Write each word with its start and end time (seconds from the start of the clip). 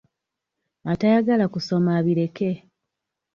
Atayagala 0.91 1.45
kusoma 1.53 1.89
abireke. 1.99 2.51